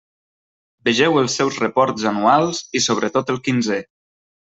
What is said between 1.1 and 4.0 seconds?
els seus reports anuals, i sobretot el quinzè.